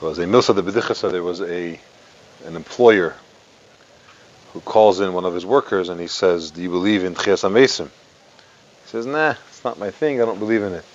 [0.00, 1.78] So as a Milsa de Bedichasa, there was a
[2.46, 3.14] an employer
[4.54, 7.46] who calls in one of his workers and he says, "Do you believe in Tchias
[7.46, 10.22] HaMesim?" He says, "Nah, it's not my thing.
[10.22, 10.86] I don't believe in it."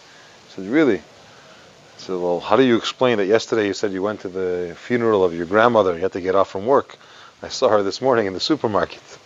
[0.47, 4.01] He says, "Really?" He said, "Well, how do you explain that yesterday you said you
[4.01, 5.93] went to the funeral of your grandmother?
[5.93, 6.97] You had to get off from work.
[7.43, 9.03] I saw her this morning in the supermarket."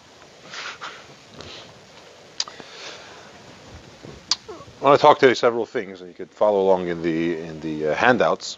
[4.82, 7.62] I want to talk today several things, and you could follow along in the in
[7.62, 8.58] the uh, handouts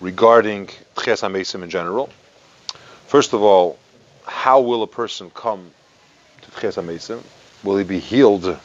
[0.00, 2.10] regarding Tchias HaMesim in general.
[3.06, 3.78] First of all,
[4.24, 5.70] how will a person come
[6.42, 7.22] to Tchias HaMesim?
[7.64, 8.58] Will he be healed?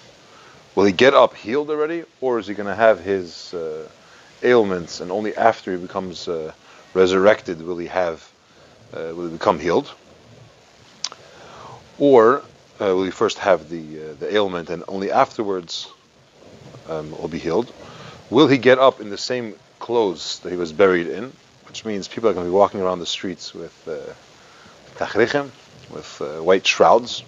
[0.76, 3.88] Will he get up healed already, or is he going to have his uh,
[4.44, 6.52] ailments and only after he becomes uh,
[6.94, 8.28] resurrected will he have
[8.94, 9.92] uh, will he become healed?
[11.98, 15.88] Or uh, will he first have the uh, the ailment and only afterwards
[16.90, 17.72] um, will be healed?
[18.30, 21.34] Will he get up in the same clothes that he was buried in?
[21.68, 24.14] Which means people are going to be walking around the streets with uh,
[25.90, 27.24] with uh, white shrouds.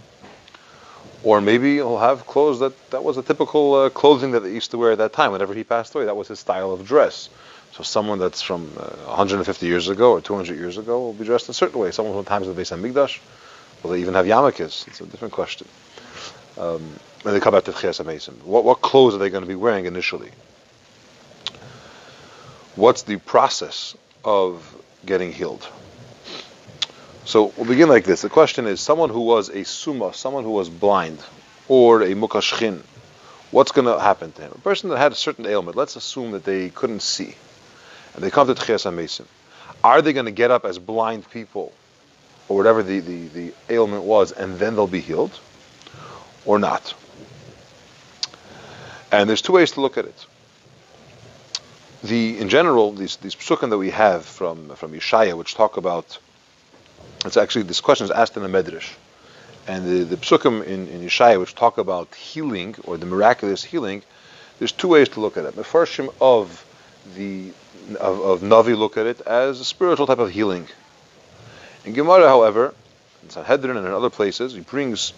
[1.24, 4.72] Or maybe he'll have clothes that, that was a typical uh, clothing that they used
[4.72, 5.32] to wear at that time.
[5.32, 7.30] Whenever he passed away, that was his style of dress.
[7.72, 11.50] So someone that's from uh, 150 years ago or 200 years ago will be dressed
[11.50, 11.92] a certain way.
[11.92, 13.20] Someone from the times of the Beis Hamikdash,
[13.82, 14.88] will they even have yarmulkes?
[14.88, 15.68] It's a different question.
[16.58, 16.82] Um,
[17.24, 19.86] when they come back to Tchias what, what clothes are they going to be wearing
[19.86, 20.30] initially?
[22.76, 25.68] What's the process of getting healed?
[27.26, 28.24] So we'll begin like this.
[28.24, 31.20] The question is, someone who was a suma, someone who was blind,
[31.68, 32.82] or a mukashchin,
[33.52, 34.52] what's going to happen to him?
[34.56, 37.36] A person that had a certain ailment, let's assume that they couldn't see,
[38.16, 39.26] and they come to Tchias HaMesim.
[39.84, 41.72] Are they going to get up as blind people,
[42.50, 45.40] or whatever the, the, the ailment was, and then they'll be healed,
[46.44, 46.96] or not?
[49.12, 50.26] And there's two ways to look at it.
[52.04, 56.20] The in general, these these psukim that we have from from Yeshaya, which talk about
[57.24, 58.92] it's actually this question is asked in the Medrash,
[59.68, 64.02] and the, the psukim in, in Yeshaya which talk about healing or the miraculous healing.
[64.60, 65.56] There's two ways to look at it.
[65.56, 66.66] The first of
[67.16, 67.54] the
[68.02, 70.68] of, of Navi look at it as a spiritual type of healing.
[71.86, 72.74] In Gemara, however,
[73.24, 75.14] in Sanhedrin and in other places, he brings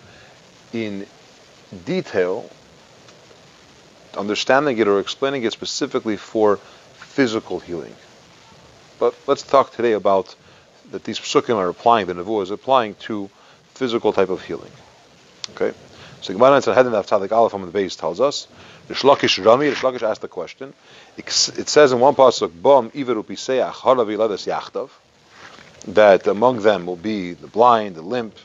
[0.72, 1.08] in
[1.84, 2.48] detail
[4.18, 6.60] understanding it or explaining it specifically for
[7.16, 7.96] physical healing.
[9.00, 10.36] But let's talk today about
[10.92, 13.30] that these psukim are applying, the nevuah is applying to
[13.74, 14.72] physical type of healing.
[15.52, 15.72] Okay?
[16.22, 18.48] So Gemara in Sanhedrin of Tzadik Aleph on the base tells us,
[18.90, 20.74] Rish Lakish Rami, Rish Lakish asked the question,
[21.16, 24.90] it says in one pasuk, Bom Iveru Piseach Haravi Ledes Yachtav,
[25.94, 28.36] that among them will be the blind, the limp,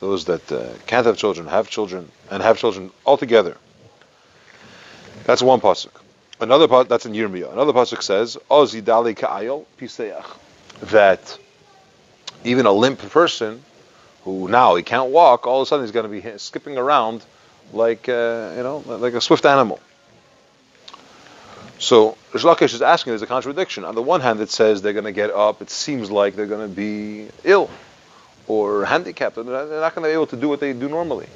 [0.00, 3.58] those that uh, can't have children, have children, and have children altogether.
[5.24, 5.90] That's one pasuk.
[6.40, 7.52] Another pasuk, that's in Yirmiyah.
[7.52, 10.24] Another pasuk says, Ozi Dali Ka'ayol Piseach,
[10.90, 11.38] that
[12.44, 13.62] even a limp person
[14.24, 17.24] who now he can't walk, all of a sudden he's going to be skipping around
[17.72, 19.80] like uh, you know like a swift animal.
[21.78, 23.84] So Rish Lakish is asking, there's a contradiction.
[23.84, 25.62] On the one hand, it says they're going to get up.
[25.62, 27.70] It seems like they're going to be ill
[28.48, 29.36] or handicapped.
[29.36, 31.28] They're not going to be able to do what they do normally.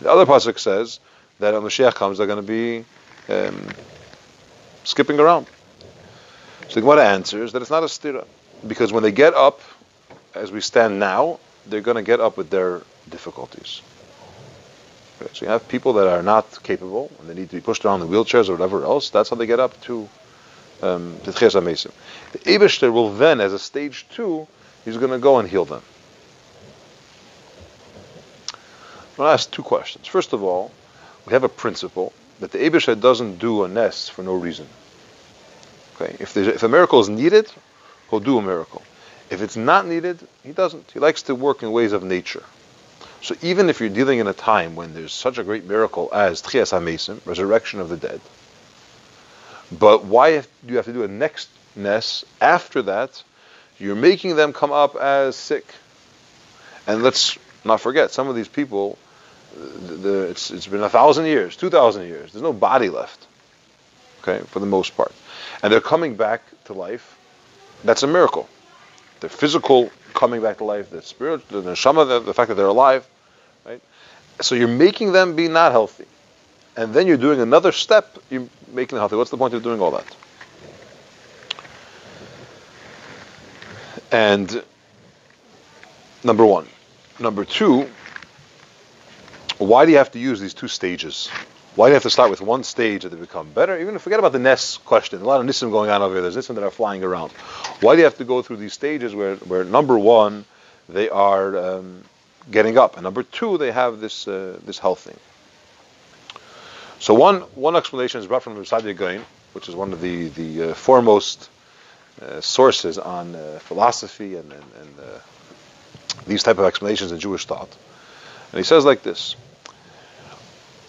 [0.00, 1.00] The other pasuk says
[1.40, 2.84] that when the Mashiach comes, they're going to be
[3.32, 3.68] um,
[4.88, 5.46] skipping around.
[6.68, 8.26] So the Gemara answers that it's not a stira
[8.66, 9.60] because when they get up,
[10.34, 13.82] as we stand now, they're going to get up with their difficulties.
[15.20, 17.84] Okay, so you have people that are not capable and they need to be pushed
[17.84, 19.10] around in wheelchairs or whatever else.
[19.10, 20.08] That's how they get up to
[20.82, 21.90] um, the Tchias
[22.32, 24.46] The Eberster will then, as a stage two,
[24.84, 25.82] he's going to go and heal them.
[28.52, 30.06] I'm going to ask two questions.
[30.06, 30.70] First of all,
[31.26, 34.66] we have a principle that the Eberster doesn't do a nes for no reason.
[36.00, 37.50] Okay, if, if a miracle is needed,
[38.10, 38.82] he'll do a miracle.
[39.30, 40.90] If it's not needed, he doesn't.
[40.92, 42.44] He likes to work in ways of nature.
[43.20, 46.40] So even if you're dealing in a time when there's such a great miracle as
[46.40, 48.20] Tchias HaMesim, resurrection of the dead,
[49.76, 53.22] but why do you have to do a next ness after that?
[53.78, 55.66] You're making them come up as sick.
[56.86, 58.98] And let's not forget, some of these people,
[59.56, 62.32] the, the, it's, it's been a thousand years, two thousand years.
[62.32, 63.26] There's no body left,
[64.22, 65.12] okay, for the most part.
[65.62, 67.16] And they're coming back to life.
[67.84, 68.48] That's a miracle
[69.20, 72.66] the physical coming back to life, the spirit, the neshama, the, the fact that they're
[72.66, 73.06] alive,
[73.64, 73.80] right?
[74.40, 76.06] So you're making them be not healthy,
[76.76, 78.18] and then you're doing another step.
[78.30, 79.16] You're making them healthy.
[79.16, 80.16] What's the point of doing all that?
[84.10, 84.62] And
[86.24, 86.66] number one,
[87.18, 87.88] number two,
[89.58, 91.28] why do you have to use these two stages?
[91.74, 93.78] Why do you have to start with one stage that they become better?
[93.78, 95.20] Even forget about the nes question.
[95.20, 96.22] A lot of nissim going on over here.
[96.22, 97.32] There's nissim that are flying around.
[97.80, 100.44] Why do you have to go through these stages where, where number one,
[100.88, 102.02] they are um,
[102.50, 105.18] getting up, and number two, they have this uh, this health thing.
[106.98, 110.70] So one one explanation is brought from Saadia Gaon, which is one of the the
[110.70, 111.50] uh, foremost
[112.22, 115.18] uh, sources on uh, philosophy and, and, and uh,
[116.26, 117.68] these type of explanations in Jewish thought.
[118.50, 119.36] And he says like this: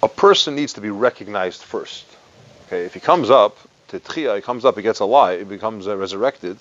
[0.02, 2.06] a person needs to be recognized first.
[2.68, 3.58] Okay, if he comes up
[3.90, 6.58] to Tchia, he comes up, he gets alive, he becomes uh, resurrected,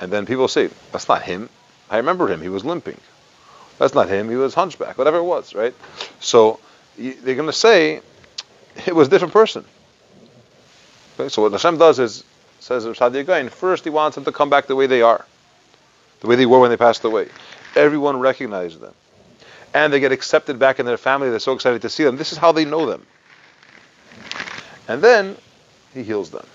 [0.00, 1.48] and then people say, "That's not him.
[1.90, 2.40] I remember him.
[2.40, 3.00] He was limping.
[3.78, 4.28] That's not him.
[4.28, 4.98] He was hunchback.
[4.98, 5.74] Whatever it was, right?"
[6.20, 6.60] So
[6.96, 8.00] they're going to say
[8.86, 9.64] it was a different person.
[11.18, 12.24] Okay, so what Hashem does is
[12.60, 15.24] says Saadia Gaon, first he wants them to come back the way they are,
[16.20, 17.28] the way they were when they passed away.
[17.74, 18.94] Everyone recognizes them
[19.74, 21.30] and they get accepted back in their family.
[21.30, 22.16] They're so excited to see them.
[22.16, 23.06] This is how they know them.
[24.86, 25.36] And then
[25.92, 26.46] he heals them.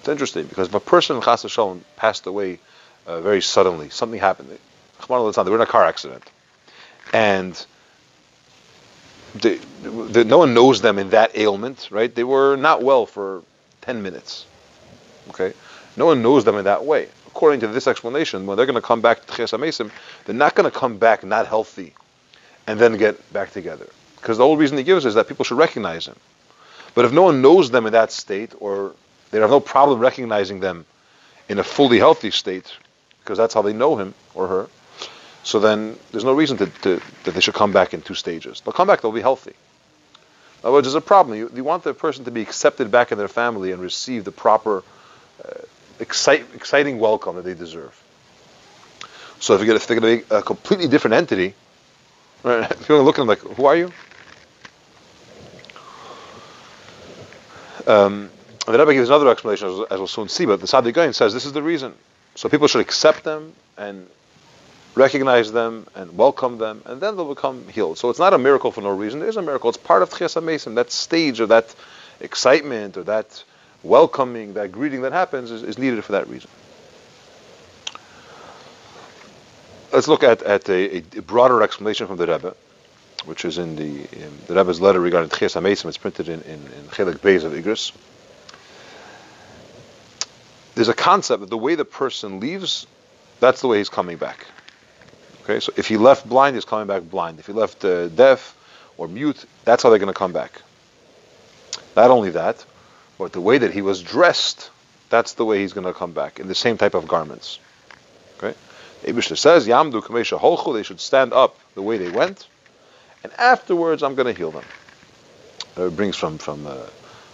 [0.00, 2.58] It's interesting because if a person Chas Shalom passed away
[3.06, 4.50] uh, very suddenly, something happened.
[4.50, 6.22] They were in a car accident,
[7.12, 7.66] and
[9.34, 12.14] they, they, no one knows them in that ailment, right?
[12.14, 13.42] They were not well for
[13.80, 14.46] ten minutes.
[15.30, 15.54] Okay,
[15.96, 17.08] no one knows them in that way.
[17.26, 19.90] According to this explanation, when they're going to come back to Amesim,
[20.24, 21.94] they're not going to come back not healthy
[22.66, 23.86] and then get back together.
[24.16, 26.16] Because the whole reason he gives is that people should recognize him.
[26.94, 28.94] But if no one knows them in that state, or
[29.30, 30.84] they have no problem recognizing them
[31.48, 32.72] in a fully healthy state,
[33.20, 34.68] because that's how they know him or her,
[35.42, 38.60] so then there's no reason to, to, that they should come back in two stages.
[38.60, 39.50] They'll come back, they'll be healthy.
[39.50, 41.36] In other words, there's a problem.
[41.36, 44.30] You, you want the person to be accepted back in their family and receive the
[44.30, 44.84] proper,
[45.44, 45.50] uh,
[45.98, 48.00] excite, exciting welcome that they deserve.
[49.40, 51.54] So if, you get, if they're going to be a completely different entity?
[52.80, 53.92] People look at him like, who are you?
[57.86, 58.30] Um,
[58.66, 61.46] the Rebbe gives another explanation, as, as we'll soon see, but the Gaon says this
[61.46, 61.94] is the reason.
[62.34, 64.08] So people should accept them and
[64.94, 67.98] recognize them and welcome them, and then they'll become healed.
[67.98, 69.20] So it's not a miracle for no reason.
[69.20, 69.68] There is a miracle.
[69.68, 70.74] It's part of Tchias Mason.
[70.74, 71.74] That stage or that
[72.20, 73.44] excitement or that
[73.82, 76.50] welcoming, that greeting that happens is, is needed for that reason.
[79.92, 82.54] Let's look at, at a, a, broader explanation from the Rebbe,
[83.24, 85.86] which is in the in the Rebbe's letter regarding Tchias HaMesim.
[85.86, 87.92] It's printed in, in, in Chelik Beis of Igros.
[90.74, 92.86] There's a concept that the way the person leaves,
[93.40, 94.46] that's the way he's coming back.
[95.44, 97.38] Okay, so if he left blind, he's coming back blind.
[97.38, 98.56] If he left uh, deaf
[98.96, 100.62] or mute, that's how they're going to come back.
[101.94, 102.64] Not only that,
[103.18, 104.70] but the way that he was dressed,
[105.10, 107.58] that's the way he's going to come back in the same type of garments.
[109.04, 109.20] Okay.
[109.20, 112.46] Says, Yamdu Kamesha Holchu, they should stand up the way they went,
[113.24, 114.64] and afterwards I'm going to heal them.
[115.76, 116.86] Uh, it brings from, from uh,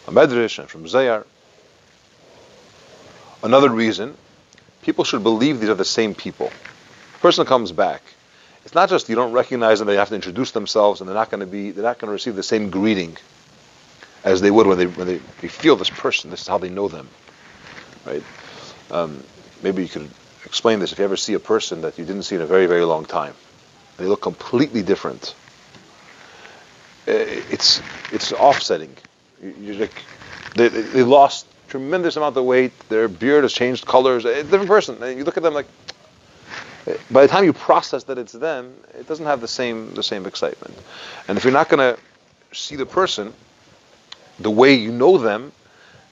[0.06, 1.26] a Medrash and from Zohar.
[3.42, 4.16] Another reason,
[4.82, 6.48] people should believe these are the same people.
[7.14, 8.02] The person comes back.
[8.64, 11.30] It's not just you don't recognize them, they have to introduce themselves, and they're not
[11.30, 13.16] going to be, they're not going to receive the same greeting
[14.24, 16.30] as they would when they when they, they feel this person.
[16.30, 17.08] This is how they know them,
[18.04, 18.22] right?
[18.90, 19.22] Um,
[19.62, 20.10] maybe you could
[20.48, 20.92] explain this.
[20.92, 23.04] If you ever see a person that you didn't see in a very, very long
[23.04, 23.34] time,
[23.98, 25.34] they look completely different.
[27.06, 28.96] Eh, it's it's offsetting.
[29.42, 30.02] You you're like,
[30.54, 32.72] they, they lost tremendous amount of weight.
[32.88, 34.24] Their beard has changed colors.
[34.24, 35.02] A different person.
[35.02, 35.66] And you look at them like.
[36.86, 40.02] Eh, by the time you process that it's them, it doesn't have the same the
[40.02, 40.74] same excitement.
[41.28, 41.98] And if you're not going to
[42.52, 43.34] see the person
[44.38, 45.52] the way you know them,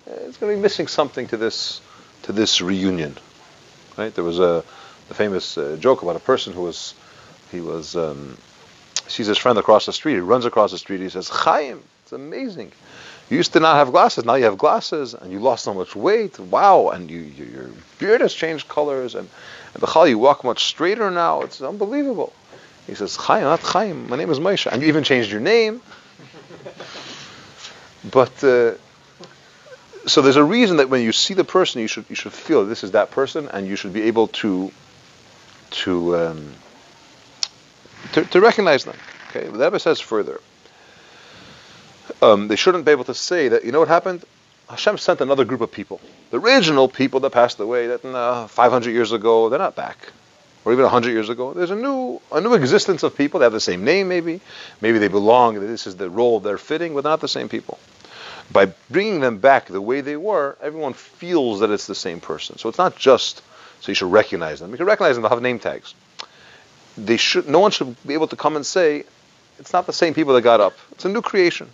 [0.06, 1.80] eh, it's going to be missing something to this
[2.22, 3.16] to this reunion.
[3.96, 4.14] Right?
[4.14, 4.62] There was a,
[5.10, 6.94] famous uh, joke about a person who was
[7.52, 8.36] he was um,
[9.06, 10.14] sees his friend across the street.
[10.14, 11.00] He runs across the street.
[11.00, 12.72] He says, "Chaim, it's amazing.
[13.30, 14.24] You used to not have glasses.
[14.24, 16.38] Now you have glasses, and you lost so much weight.
[16.38, 16.88] Wow!
[16.88, 19.28] And you, you, your beard has changed colors, and
[19.74, 21.42] and the chal you walk much straighter now.
[21.42, 22.32] It's unbelievable."
[22.86, 24.08] He says, "Chaim, not Chaim.
[24.08, 25.80] My name is Moshe, and you even changed your name."
[28.10, 28.72] but uh,
[30.06, 32.64] so there's a reason that when you see the person, you should you should feel
[32.64, 34.70] this is that person, and you should be able to
[35.82, 36.52] to um,
[38.12, 38.96] to, to, recognize them.
[39.28, 40.40] Okay, the Rebbe says further.
[42.22, 44.24] Um, they shouldn't be able to say that you know what happened.
[44.68, 46.00] Hashem sent another group of people.
[46.30, 50.12] The original people that passed away that uh, 500 years ago, they're not back,
[50.64, 51.52] or even 100 years ago.
[51.52, 53.40] There's a new a new existence of people.
[53.40, 54.40] They have the same name, maybe.
[54.80, 55.58] Maybe they belong.
[55.58, 57.80] This is the role they're fitting, but not the same people
[58.52, 62.58] by bringing them back the way they were, everyone feels that it's the same person.
[62.58, 63.42] So it's not just
[63.80, 64.70] so you should recognize them.
[64.70, 65.94] You can recognize them; they'll have name tags.
[66.96, 67.48] They should.
[67.48, 69.04] No one should be able to come and say
[69.58, 70.74] it's not the same people that got up.
[70.92, 71.68] It's a new creation.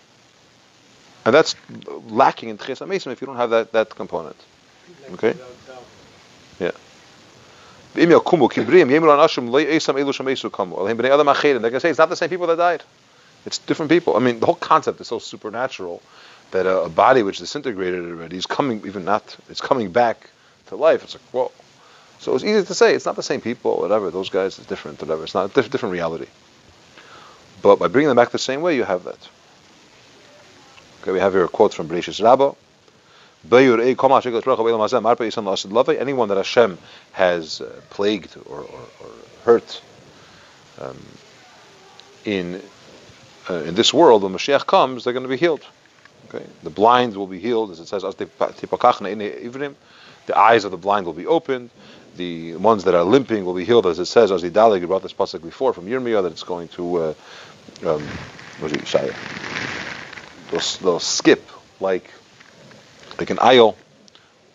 [1.24, 1.54] And that's
[2.08, 4.36] lacking in Tchias HaMesim if you don't have that, that component.
[5.12, 5.34] Okay?
[6.58, 6.72] Yeah.
[7.94, 8.28] They're going to
[11.80, 12.82] say it's not the same people that died.
[13.44, 14.16] It's different people.
[14.16, 16.00] I mean, the whole concept is so supernatural
[16.52, 20.30] that a, a body which disintegrated already is coming, even not, it's coming back
[20.66, 21.02] to life.
[21.04, 21.52] It's like, whoa.
[22.20, 24.10] So it's easy to say it's not the same people, whatever.
[24.10, 25.24] Those guys is different, whatever.
[25.24, 26.26] It's not a diff- different reality.
[27.62, 29.18] But by bringing them back the same way, you have that.
[31.02, 32.54] Okay, we have here a quote from Bereshis Rabbah.
[35.98, 36.78] Anyone that Hashem
[37.12, 39.10] has uh, plagued or, or, or
[39.44, 39.82] hurt
[40.80, 40.96] um,
[42.24, 42.62] in
[43.50, 45.66] uh, in this world, when Mashiach comes, they're going to be healed.
[46.28, 48.02] Okay, the blind will be healed, as it says,
[50.26, 51.70] the eyes of the blind will be opened.
[52.16, 55.02] The ones that are limping will be healed, as it says, as the Dalig brought
[55.02, 57.14] this pasuk before from Yirmiyah, that it's going to, uh,
[57.86, 58.02] um,
[58.60, 59.14] what is it?
[60.50, 61.48] They'll, they'll skip
[61.80, 62.10] like
[63.18, 63.76] like an aisle,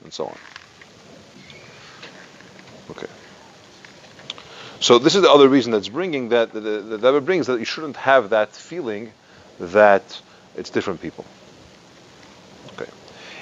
[0.03, 0.37] and so on.
[2.91, 3.07] Okay.
[4.79, 7.97] So this is the other reason that's bringing that the, the brings that you shouldn't
[7.97, 9.11] have that feeling
[9.59, 10.21] that
[10.55, 11.25] it's different people.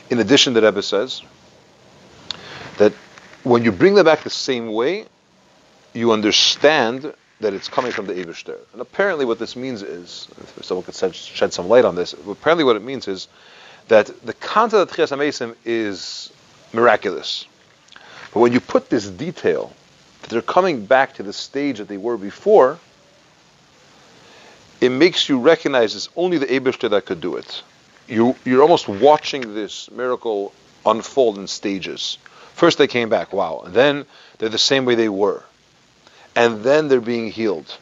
[0.10, 1.22] In addition, the Rebbe says
[2.78, 2.94] that
[3.44, 5.06] when you bring them back the same way,
[5.94, 8.58] you understand that it's coming from the Eberster.
[8.72, 12.64] And apparently, what this means is, if someone could shed some light on this, apparently
[12.64, 13.28] what it means is
[13.88, 16.32] that the concept of Tchias HaMesim is
[16.74, 17.46] miraculous.
[18.34, 19.74] But when you put this detail,
[20.22, 22.80] that they're coming back to the stage that they were before,
[24.82, 27.64] it makes you recognize it's only the Eberster that could do it.
[28.08, 30.54] You, you're almost watching this miracle
[30.86, 32.18] unfold in stages.
[32.54, 33.64] First they came back, wow.
[33.66, 34.06] And then
[34.38, 35.44] they're the same way they were.
[36.36, 37.76] And then they're being healed.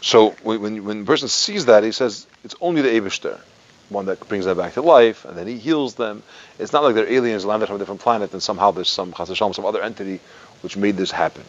[0.00, 3.40] So when, when the person sees that, he says, it's only the Eberster
[3.88, 6.22] one that brings them back to life, and then he heals them.
[6.58, 9.64] It's not like they're aliens landed from a different planet and somehow there's some some
[9.64, 10.20] other entity
[10.62, 11.44] which made this happen.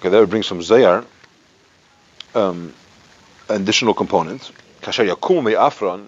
[0.00, 1.04] Okay, that would bring some Zohar,
[2.34, 2.74] um,
[3.48, 4.50] additional component.
[4.80, 6.06] Kasher yakum afran.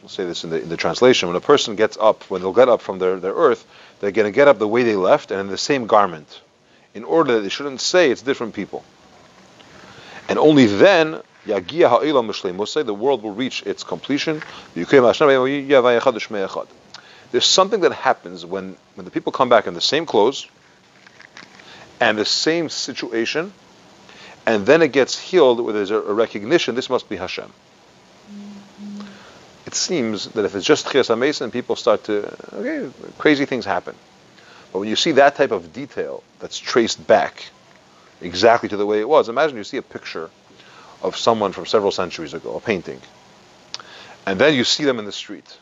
[0.00, 1.28] We'll say this in the in the translation.
[1.28, 3.64] When a person gets up, when they'll get up from their, their earth,
[4.00, 6.40] they're going to get up the way they left and in the same garment,
[6.92, 8.84] in order that they shouldn't say it's different people.
[10.28, 14.42] And only then Yagia ha'elam mishleimusay, the world will reach its completion.
[14.74, 14.88] There's
[17.46, 20.46] something that happens when, when the people come back in the same clothes
[22.00, 23.52] and the same situation,
[24.46, 27.52] and then it gets healed where there's a, a recognition, this must be Hashem.
[28.30, 29.06] Mm-hmm.
[29.66, 33.94] It seems that if it's just Chias HaMesim, people start to, okay, crazy things happen.
[34.72, 37.44] But when you see that type of detail that's traced back
[38.20, 40.30] exactly to the way it was, imagine you see a picture
[41.02, 43.00] of someone from several centuries ago, a painting.
[44.26, 45.58] And then you see them in the street.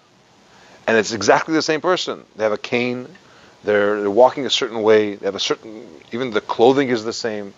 [0.87, 2.25] And it's exactly the same person.
[2.37, 3.09] They have a cane,
[3.65, 7.13] they're, they're walking a certain way, they have a certain, even the clothing is the
[7.13, 7.53] same.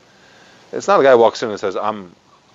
[0.73, 2.15] It's not a guy who walks in and says, I'm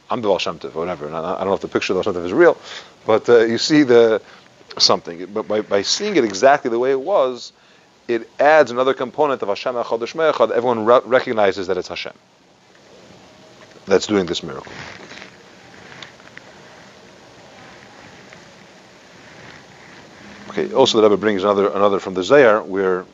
[0.10, 1.06] I'm the Baal or whatever.
[1.06, 2.58] And I, I, don't know if the picture of the Baal is real,
[3.06, 4.22] but uh, you see the
[4.78, 5.26] something.
[5.28, 7.52] But by, by seeing it exactly the way it was,
[8.08, 10.52] it adds another component of Hashem Echad Echad.
[10.52, 12.14] Everyone re- recognizes that it's Hashem
[13.86, 14.72] that's doing this miracle.
[20.50, 20.74] Okay.
[20.74, 23.06] Also, the Rebbe brings another another from the Zohar where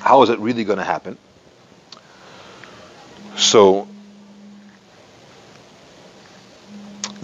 [0.00, 1.16] how is it really going to happen?
[3.36, 3.88] So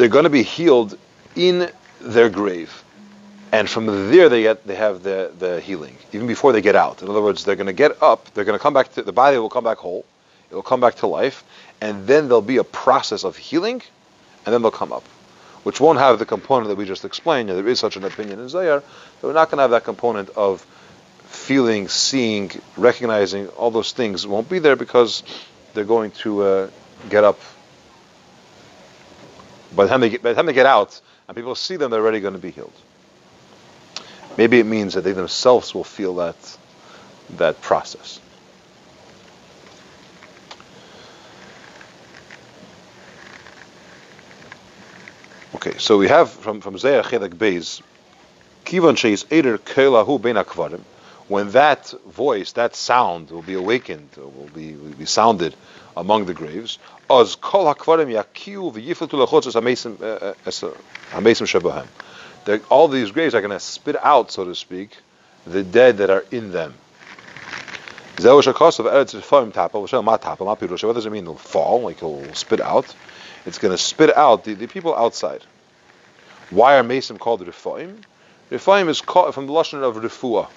[0.00, 0.98] they're going to be healed
[1.36, 2.82] in their grave,
[3.52, 7.02] and from there they get they have the the healing even before they get out.
[7.02, 8.32] In other words, they're going to get up.
[8.32, 10.06] They're going to come back to the body will come back whole.
[10.50, 11.44] It will come back to life,
[11.80, 13.82] and then there'll be a process of healing,
[14.44, 15.04] and then they'll come up
[15.62, 17.50] which won't have the component that we just explained.
[17.50, 18.82] There is such an opinion in Zohar,
[19.20, 20.62] but we're not going to have that component of
[21.26, 25.22] feeling, seeing, recognizing, all those things won't be there because
[25.74, 26.70] they're going to uh,
[27.10, 27.38] get up.
[29.74, 31.90] By the, time they get, by the time they get out and people see them,
[31.90, 32.72] they're already going to be healed.
[34.36, 36.36] Maybe it means that they themselves will feel that
[37.36, 38.20] that process.
[45.54, 47.82] Okay, so we have from from Zeya Chelik Beis,
[48.64, 50.82] Kivan Sheis Eder Kelahu Ben.
[51.28, 55.54] When that voice, that sound, will be awakened, will be will be sounded
[56.00, 56.78] among the graves,
[57.08, 57.24] uh,
[61.12, 61.86] Hamesim Shebahem.
[62.70, 64.96] All these graves are going to spit out, so to speak,
[65.46, 66.74] the dead that are in them.
[68.16, 68.46] What does
[71.06, 71.22] it mean?
[71.22, 72.94] It'll fall, like it'll spit out.
[73.44, 75.42] It's going to spit out the, the people outside.
[76.50, 78.02] Why are Mason called Rifaim?
[78.50, 80.48] Rifaim is called from the Lashon of Rifua.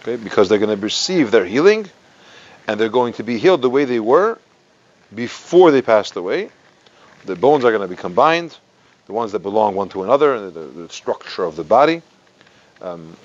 [0.00, 1.88] Okay, because they're going to receive their healing
[2.66, 4.38] and they're going to be healed the way they were
[5.14, 6.50] before they passed away.
[7.24, 8.56] The bones are going to be combined,
[9.06, 12.02] the ones that belong one to another, the, the structure of the body.
[12.80, 13.16] Um,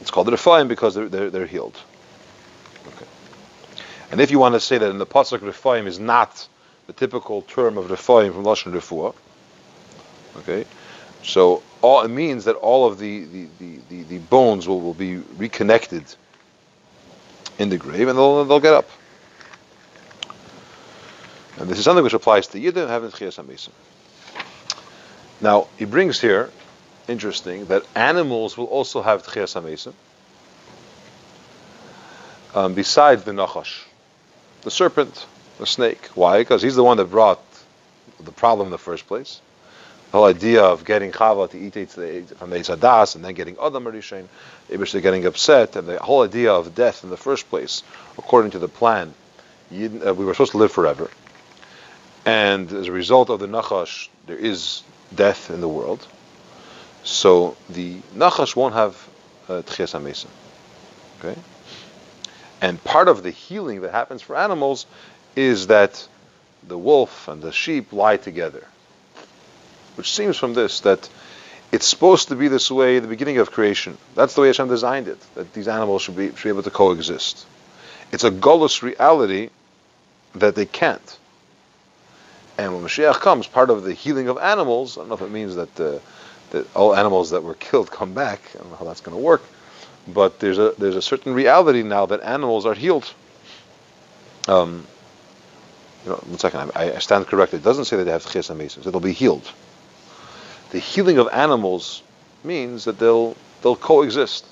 [0.00, 1.78] it's called the Rifaim because they're, they're, they're, healed.
[2.86, 3.06] Okay.
[4.10, 6.46] And if you want to say that in the Pasuk Rifaim is not
[6.86, 9.14] the typical term of Rifaim from Lashon Rifua,
[10.38, 10.64] okay,
[11.22, 14.94] so all it means that all of the, the, the, the, the bones will, will
[14.94, 16.04] be reconnected
[17.58, 18.88] in the grave and they'll, they'll get up.
[21.58, 23.70] And this is something which applies to Yidden having Chiyas HaMesim.
[25.40, 26.50] Now, he brings here,
[27.08, 29.94] interesting, that animals will also have Chiyas HaMesim,
[32.54, 33.84] um, besides the Nachash,
[34.62, 35.26] the serpent,
[35.58, 36.06] the snake.
[36.14, 36.38] Why?
[36.38, 37.40] Because he's the one that brought
[38.20, 39.40] the problem in the first place.
[40.16, 41.90] The whole idea of getting Chava to eat
[42.38, 44.24] from the Eitz Hadaas and then getting Adam HaRishon,
[44.70, 47.82] Ibish getting upset, and the whole idea of death in the first place,
[48.16, 49.12] according to the plan,
[49.70, 51.10] uh, we were supposed to live forever.
[52.24, 54.82] And as a result of the Nachash, there is
[55.14, 56.06] death in the world.
[57.04, 58.94] So the Nachash won't have
[59.50, 60.26] uh, Tchias
[61.18, 61.38] Okay?
[62.62, 64.86] And part of the healing that happens for animals
[65.36, 66.08] is that
[66.66, 68.66] the wolf and the sheep lie together.
[69.96, 71.08] Which seems from this that
[71.72, 73.98] it's supposed to be this way at the beginning of creation.
[74.14, 76.70] That's the way Hashem designed it, that these animals should be, should be able to
[76.70, 77.46] coexist.
[78.12, 79.50] It's a gullus reality
[80.34, 81.18] that they can't.
[82.58, 85.30] And when Mashiach comes, part of the healing of animals, I don't know if it
[85.30, 85.98] means that uh,
[86.50, 88.40] that all animals that were killed come back.
[88.54, 89.42] I don't know how that's going to work,
[90.06, 93.12] but there's a there's a certain reality now that animals are healed.
[94.48, 94.86] Um,
[96.04, 97.60] you know, one second, I, I stand corrected.
[97.60, 98.84] It doesn't say that they have ches amesis.
[98.84, 99.50] They'll be healed.
[100.70, 102.02] The healing of animals
[102.44, 104.46] means that they'll they'll coexist.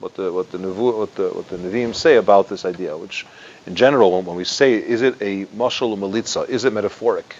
[0.00, 3.26] What the what the what the what the Nevi'im say about this idea, which
[3.66, 6.48] in general, when we say, is it a mashal malitza?
[6.48, 7.36] Is it metaphoric?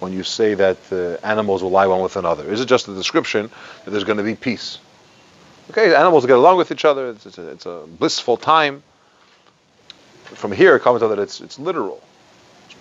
[0.00, 2.94] When you say that uh, animals will lie one with another, is it just a
[2.94, 3.50] description
[3.84, 4.78] that there's going to be peace?
[5.70, 7.10] Okay, animals get along with each other.
[7.10, 8.82] It's, it's, a, it's a, blissful time.
[10.24, 12.02] From here, it comes out that it's it's literal.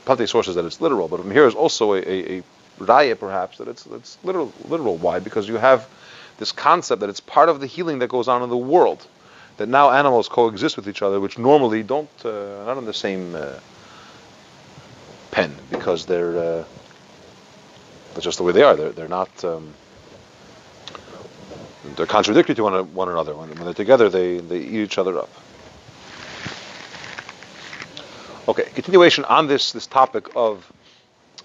[0.06, 2.43] Plenty of sources that it's literal, but from here is also a, a, a
[2.80, 4.52] raya, perhaps, that it's it's literal.
[4.68, 4.98] Literal.
[4.98, 5.20] Why?
[5.20, 5.88] Because you have
[6.38, 9.06] this concept that it's part of the healing that goes on in the world
[9.58, 13.36] that now animals coexist with each other, which normally don't, uh, not in the same
[13.36, 13.54] uh,
[15.32, 16.64] pen, because they're uh,
[18.14, 18.76] that's just the way they are.
[18.76, 19.44] They're they're not.
[19.44, 19.74] Um,
[21.96, 23.36] they're contradictory to one, one another.
[23.36, 25.30] When, when they're together, they, they eat each other up.
[28.48, 30.72] Okay, continuation on this this topic of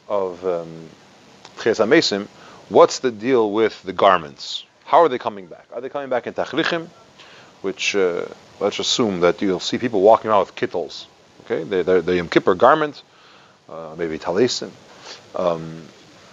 [0.08, 0.88] of um,
[2.68, 4.64] What's the deal with the garments?
[4.84, 5.66] How are they coming back?
[5.72, 6.88] Are they coming back in Tachrichim?
[7.62, 8.26] which uh,
[8.60, 11.06] let's assume that you'll see people walking around with kittles.
[11.44, 13.02] Okay, they, they're the Yom Kippur garment,
[13.68, 14.70] uh, maybe talisin.
[15.34, 15.82] Um,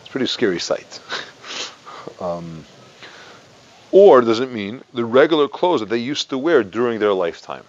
[0.02, 1.00] it's a pretty scary sight.
[2.22, 2.66] um,
[3.92, 7.64] or does it mean the regular clothes that they used to wear during their lifetime?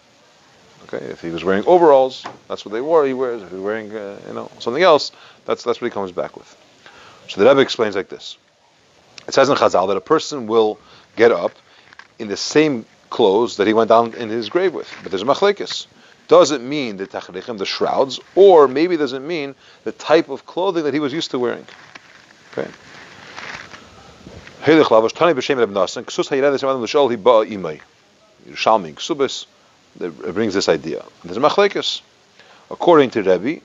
[0.89, 3.07] Okay, if he was wearing overalls, that's what they wore.
[3.07, 3.43] He wears.
[3.43, 5.11] If he's wearing, uh, you know, something else,
[5.45, 6.57] that's that's what he comes back with.
[7.29, 8.37] So the Rebbe explains like this:
[9.27, 10.79] It says in Chazal that a person will
[11.17, 11.53] get up
[12.19, 14.93] in the same clothes that he went down in his grave with.
[15.03, 15.87] But there's a machlekes.
[16.29, 20.45] Does it mean the tachrichim, the shrouds, or maybe does it mean the type of
[20.45, 21.65] clothing that he was used to wearing?
[22.53, 22.69] Okay.
[29.99, 31.05] It brings this idea.
[31.25, 32.01] There's a machlekes.
[32.69, 33.61] According to Rebbe,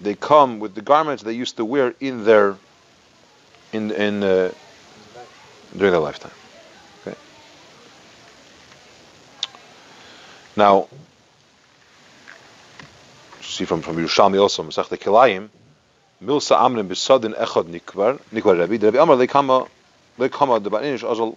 [0.00, 2.56] they come with the garments they used to wear in their
[3.72, 4.52] in in uh,
[5.76, 6.32] during their lifetime.
[7.06, 7.16] Okay.
[10.56, 10.88] Now,
[13.40, 15.48] see from from Yerushalmi also, Masech Kilayim,
[16.22, 18.76] Milsa Amrim B'Sadin Echad Nikvar Nikvar Rabbi.
[18.76, 19.68] The Rabbi Amar Lekama
[20.18, 21.36] Lekama Debaninish Azal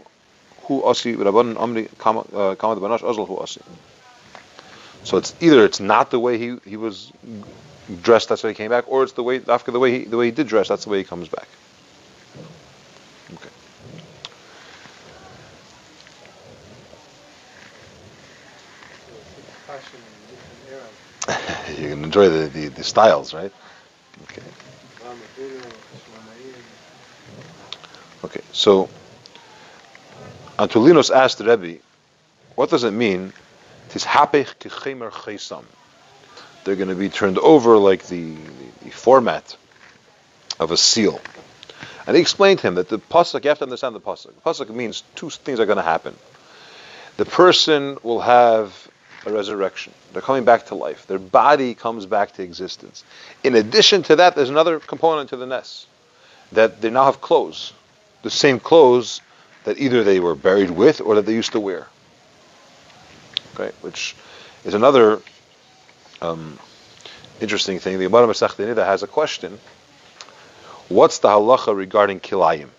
[0.63, 3.61] Hu Asi Rabban Amri Kama uh, Kama Debanash Azal Hu Asi.
[5.03, 7.11] So it's either it's not the way he, he was
[8.01, 10.17] dressed, that's why he came back, or it's the way after the way he the
[10.17, 11.47] way he did dress, that's the way he comes back.
[13.35, 13.49] Okay.
[21.69, 23.51] You can enjoy the, the, the styles, right?
[24.23, 24.41] Okay.
[28.23, 28.89] Okay, so
[30.57, 31.79] Antulinos asked the Rebbe,
[32.55, 33.33] what does it mean
[36.63, 39.55] They're going to be turned over like the, the, the format
[40.59, 41.21] of a seal.
[42.07, 44.33] And he explained to him that the pasuk, you have to understand the pasuk.
[44.35, 46.15] The pasuk means two things are going to happen.
[47.17, 48.87] The person will have
[49.25, 49.93] a resurrection.
[50.13, 51.07] They're coming back to life.
[51.07, 53.03] Their body comes back to existence.
[53.43, 55.87] In addition to that, there's another component to the nes
[56.51, 57.73] that they now have clothes,
[58.21, 59.21] the same clothes
[59.63, 61.87] that either they were buried with or that they used to wear.
[63.55, 64.15] Okay, which
[64.63, 65.21] is another
[66.21, 66.59] um,
[67.41, 67.97] interesting thing.
[67.97, 69.59] The Gemara Masech Nida has a question.
[70.87, 72.69] What's the halacha regarding kilayim?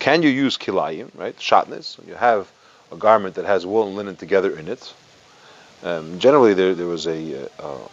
[0.00, 1.36] Can you use kilayim, right?
[1.38, 2.04] Shatnez.
[2.06, 2.50] You have
[2.90, 4.92] a garment that has wool and linen together in it.
[5.84, 7.88] Um, generally, there, there was a, uh,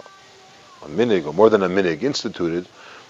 [0.84, 2.68] a minig, or more than a minig, instituted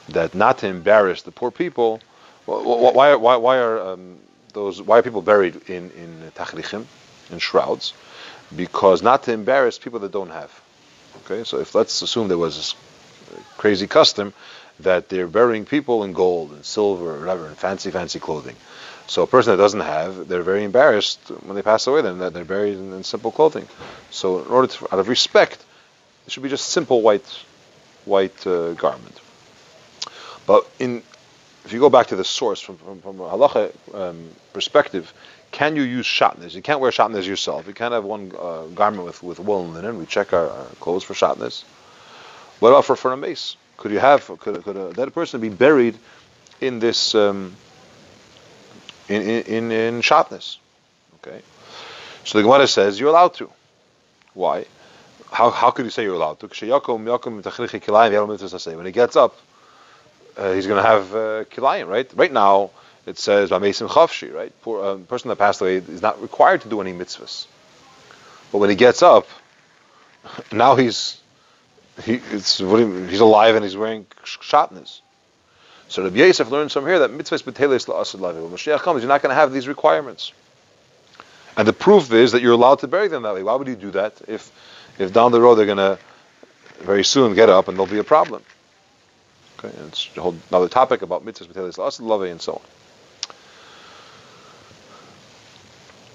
[0.09, 2.01] that not to embarrass the poor people.
[2.45, 4.17] Why, why, why are um,
[4.53, 4.81] those?
[4.81, 6.85] Why are people buried in in tachrichim,
[7.31, 7.93] in shrouds?
[8.55, 10.51] Because not to embarrass people that don't have.
[11.23, 12.75] Okay, so if let's assume there was this
[13.57, 14.33] crazy custom
[14.79, 18.55] that they're burying people in gold and silver or whatever, in fancy, fancy clothing.
[19.07, 22.01] So a person that doesn't have, they're very embarrassed when they pass away.
[22.01, 23.67] Then that they're buried in, in, simple clothing.
[24.09, 25.63] So in order to, out of respect,
[26.25, 27.27] it should be just simple white,
[28.05, 29.19] white uh, garment.
[30.45, 31.03] But in,
[31.65, 35.13] if you go back to the source from from, from a halacha um, perspective,
[35.51, 36.55] can you use shatnez?
[36.55, 37.67] You can't wear shatnez yourself.
[37.67, 39.97] You can't have one uh, garment with, with wool and linen.
[39.97, 41.63] We check our, our clothes for shatnez.
[42.59, 43.57] What about for, for a meis?
[43.77, 45.97] Could you have, could, could a dead person be buried
[46.61, 47.55] in this, um,
[49.11, 50.57] in, in, in shatnez?
[51.15, 51.41] Okay.
[52.23, 53.49] So the Gemara says you're allowed to.
[54.33, 54.65] Why?
[55.31, 56.47] How, how could you say you're allowed to?
[58.75, 59.37] When he gets up,
[60.37, 62.11] uh, he's going to have uh, kilayim, right?
[62.15, 62.71] Right now,
[63.05, 64.53] it says Mason Chavshi, right?
[64.61, 67.47] Poor uh, person that passed away is not required to do any mitzvahs.
[68.51, 69.27] But when he gets up,
[70.51, 71.21] now he's
[72.03, 75.01] he, it's, he's alive and he's wearing shatnez.
[75.91, 78.41] So Rabbi Yosef learns from here that mitzvahs betelis la'asad lavi.
[78.41, 80.31] When Mashiach comes, you're not going to have these requirements.
[81.57, 83.43] And the proof is that you're allowed to bury them that way.
[83.43, 84.49] Why would you do that if,
[84.97, 85.99] if down the road they're going to
[86.79, 88.41] very soon get up and there'll be a problem?
[89.59, 92.61] Okay, and it's a whole another topic about mitzvahs betelis la'asad lavi and so on.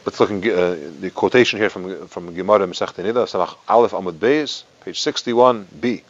[0.07, 4.15] Let's look at uh, the quotation here from from Gemara Masech Nida, Samach Aleph Amud
[4.15, 6.03] Beis, page 61b.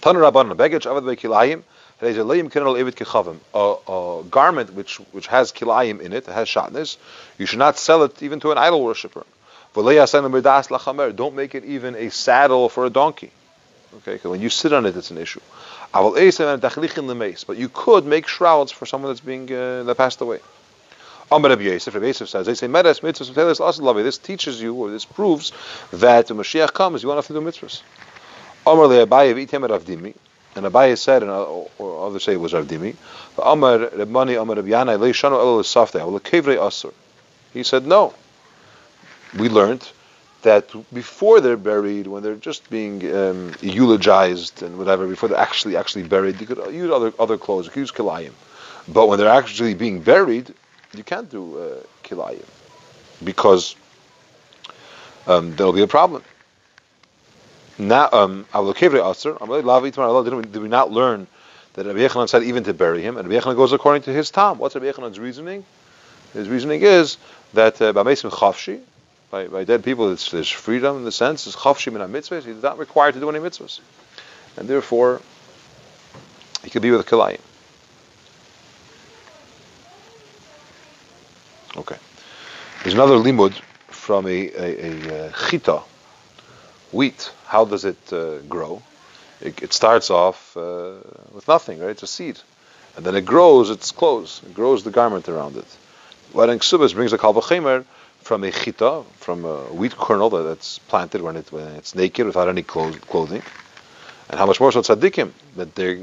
[0.00, 1.62] Tanu Rabban Begech Avad Bekilayim.
[2.00, 6.98] A, a garment which which has kilayim in it, has shatnez,
[7.38, 9.24] you should not sell it even to an idol worshipper.
[9.74, 13.30] Don't make it even a saddle for a donkey.
[14.06, 15.40] Okay, when you sit on it, it's an issue.
[15.92, 20.40] But you could make shrouds for someone that's being uh, that passed away.
[21.30, 25.52] Says, This teaches you, or this proves,
[25.92, 27.82] that when Mashiach comes, you have to do mitzvahs.
[30.56, 32.96] And Abaye said, and or others say it was Rav Dimi,
[33.38, 34.56] Amar Amar.
[37.52, 38.14] He said, no.
[39.38, 39.88] We learned
[40.42, 45.76] that before they're buried, when they're just being um, eulogized and whatever, before they're actually
[45.76, 48.32] actually buried, you could use other other clothes, you could use kilayim.
[48.88, 50.54] But when they're actually being buried,
[50.94, 52.44] you can't do uh, kilayim
[53.24, 53.76] because
[55.26, 56.22] um, there'll be a problem.
[57.78, 61.26] Now, um, did we not learn
[61.74, 64.30] that Rabbi Yechanan said even to bury him, and Rabbi Yechanan goes according to his
[64.30, 64.58] Tom.
[64.58, 65.64] What's Rabbi Yechanan's reasoning?
[66.32, 67.18] His reasoning is
[67.52, 72.44] that uh, by, by dead people, there's freedom in the sense, it's chafshi min mitzvahs,
[72.44, 73.80] he's not required to do any mitzvahs.
[74.56, 75.20] And therefore,
[76.64, 77.40] he could be with Kilayim.
[81.76, 81.96] Okay.
[82.82, 83.52] There's another limud
[83.88, 85.82] from a, a, a, a chita,
[86.96, 87.30] wheat.
[87.46, 88.82] How does it uh, grow?
[89.40, 90.94] It, it, starts off uh,
[91.34, 91.90] with nothing, right?
[91.90, 92.38] It's a seed.
[92.96, 94.40] And then it grows its clothes.
[94.46, 95.70] It grows the garment around it.
[96.32, 97.84] Wedding Ksubas brings a kal vachomer
[98.20, 102.48] from a chita, from a wheat kernel that's planted when, it, when it's naked without
[102.48, 103.42] any clothing.
[104.28, 106.02] And how much more so tzaddikim, that they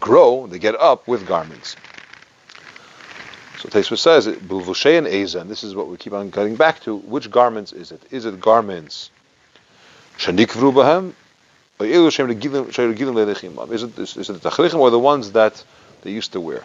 [0.00, 1.76] grow, they get up with garments.
[3.58, 6.96] So Taisva says, and this is what we keep on getting back to.
[6.96, 8.02] Which garments is it?
[8.10, 9.10] Is it garments
[10.18, 11.12] shanikvru bahem,
[11.78, 15.62] or is it is it the tachlichim or the ones that
[16.02, 16.62] they used to wear?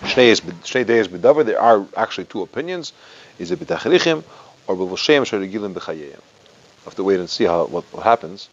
[0.00, 1.44] Shnei days bedavar.
[1.44, 2.94] There are actually two opinions.
[3.38, 4.22] Is it b'tachlichim
[4.66, 6.20] or b'vushay sharegilim b'chayeyim?
[6.84, 8.48] Have to wait and see how what, what happens.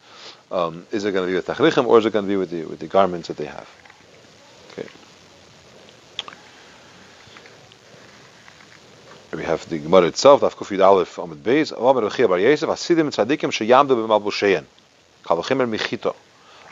[0.50, 2.50] Um, is it going to be with tachlichim or is it going to be with
[2.50, 3.68] the with the garments that they have?
[9.34, 13.10] We have the Gemara itself, Daf Kufid Aleph Amid Beis, Amid Rechia Bar Yosef, Hasidim
[13.10, 14.64] Tzadikim Sheyamdu B'Malbusheyen,
[15.24, 16.14] Kavachimer Michito.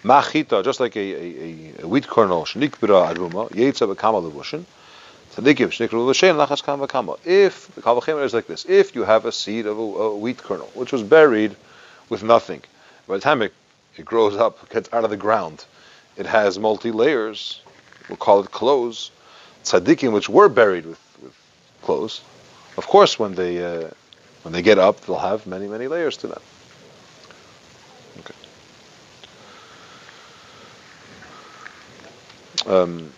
[0.03, 4.65] Machita, just like a, a, a wheat kernel, Shnikbira Adruma, Yetza B'Kama Levushin,
[5.35, 7.19] Tzadikim Shnikbira Levushin, Lachas Kam B'Kama.
[7.25, 10.71] If, Kavachimer is like this, if you have a seed of a, a wheat kernel,
[10.75, 11.57] which was buried
[12.11, 12.63] with nothing,
[13.09, 13.55] by the time it,
[13.97, 15.65] it grows up, gets out of the ground,
[16.19, 17.63] it has multi layers,
[18.11, 19.11] we'll call it clothes,
[19.65, 21.35] tzaddikim which were buried with, with
[21.81, 22.21] clothes,
[22.81, 23.91] of course, when they uh,
[24.43, 26.43] when they get up, they'll have many many layers to them.
[28.21, 28.39] Okay.
[32.75, 33.13] Um,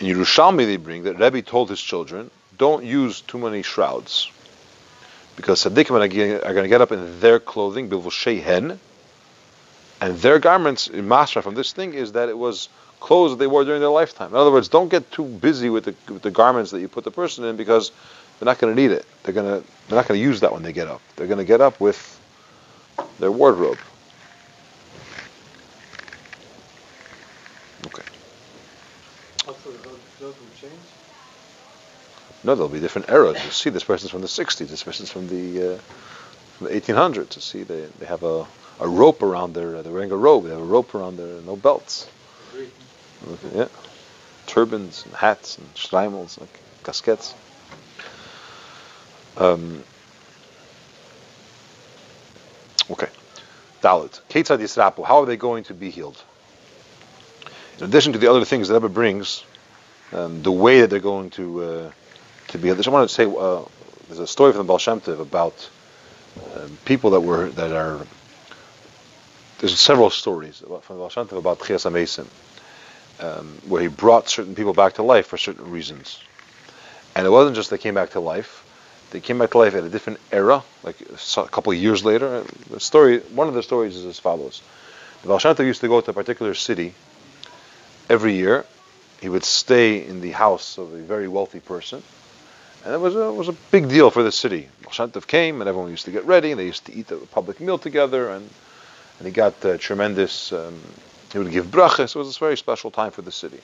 [0.00, 4.28] in Yerushalmi, they bring that Rebbe told his children, don't use too many shrouds,
[5.36, 8.42] because tzaddikim are going to get up in their clothing, bilvushei
[10.00, 12.68] and their garments in Masra from this thing is that it was
[13.00, 14.30] clothes that they wore during their lifetime.
[14.30, 17.04] In other words, don't get too busy with the, with the garments that you put
[17.04, 17.92] the person in because
[18.40, 19.04] they're not going to need it.
[19.22, 21.02] They're going to they're not going to use that when they get up.
[21.16, 22.20] They're going to get up with
[23.20, 23.78] their wardrobe.
[27.86, 28.02] Okay.
[32.42, 33.36] No, there'll be different eras.
[33.44, 34.68] You see, this person's from the 60s.
[34.68, 35.78] This person's from the uh,
[36.56, 37.36] from the 1800s.
[37.36, 38.46] You see, they they have a
[38.80, 41.40] a rope around their, uh, they're wearing a robe, they have a rope around their,
[41.42, 42.08] no belts.
[43.28, 43.68] Okay, yeah.
[44.46, 47.34] Turbans and hats and streimels, like casquettes.
[49.36, 49.82] Um,
[52.90, 53.08] okay.
[53.82, 54.20] Dalit.
[54.28, 55.04] Ketzad Yisrapu.
[55.04, 56.22] How are they going to be healed?
[57.78, 59.44] In addition to the other things that Rebbe brings,
[60.12, 61.92] um, the way that they're going to uh,
[62.48, 62.86] to be healed.
[62.86, 63.62] I want to say uh,
[64.08, 65.70] there's a story from the Baal Shem Tov about
[66.56, 68.06] um, people that were that are
[69.60, 71.86] there's several stories from the Baal about Chias
[73.20, 76.18] um, where he brought certain people back to life for certain reasons.
[77.14, 78.59] And it wasn't just they came back to life;
[79.10, 82.44] they came back to life at a different era, like a couple of years later.
[82.70, 84.62] The story, one of the stories is as follows:
[85.22, 86.94] The Baal used to go to a particular city
[88.08, 88.64] every year.
[89.20, 92.02] He would stay in the house of a very wealthy person,
[92.84, 94.68] and it was a, it was a big deal for the city.
[94.82, 97.60] Baal came, and everyone used to get ready, and they used to eat a public
[97.60, 98.48] meal together, and
[99.18, 100.52] and he got uh, tremendous.
[100.52, 100.80] Um,
[101.32, 102.16] he would give brachas.
[102.16, 103.60] It was a very special time for the city.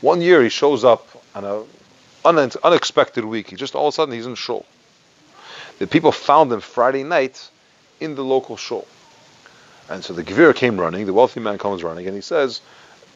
[0.00, 1.64] One year he shows up on a
[2.24, 3.50] unexpected week.
[3.50, 4.66] He just all of a sudden he's in shul.
[5.78, 7.48] The people found them Friday night
[8.00, 8.86] in the local shul.
[9.88, 12.60] And so the Gvir came running, the wealthy man comes running, and he says,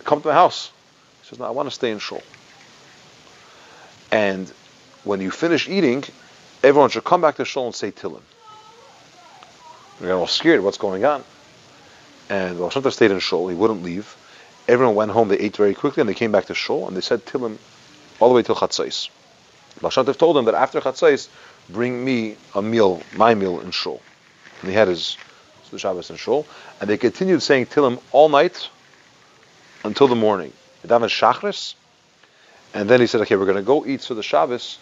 [0.05, 0.71] Come to my house.
[1.23, 2.23] He says, No, I want to stay in shul.
[4.11, 4.51] And
[5.05, 6.05] when you finish eating,
[6.63, 8.23] everyone should come back to shul and say Tillim.
[10.01, 11.23] They're all scared, what's going on?
[12.29, 13.49] And Baal Shem Tov stayed in Shul.
[13.49, 14.17] He wouldn't leave.
[14.67, 15.29] Everyone went home.
[15.29, 17.59] They ate very quickly, and they came back to Shul, and they said Tillim
[18.19, 19.11] all the way till Chatzais.
[19.91, 21.29] Shem told them that after Chatzais,
[21.73, 24.01] bring me a meal, my meal in Shul.
[24.61, 25.17] And he had his
[25.73, 26.47] the Shabbos in Shul,
[26.81, 28.69] and they continued saying Tillim all night
[29.85, 30.53] until the morning.
[30.85, 31.75] Shachris,
[32.75, 34.79] and then he said, okay, we're going to go eat for the Shabbos